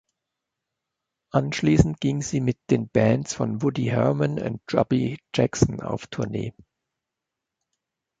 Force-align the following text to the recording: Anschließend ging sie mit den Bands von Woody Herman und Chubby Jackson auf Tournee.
Anschließend 1.31 2.01
ging 2.01 2.23
sie 2.23 2.39
mit 2.41 2.57
den 2.71 2.89
Bands 2.89 3.35
von 3.35 3.61
Woody 3.61 3.83
Herman 3.85 4.39
und 4.39 4.59
Chubby 4.67 5.19
Jackson 5.35 5.79
auf 5.81 6.07
Tournee. 6.07 6.55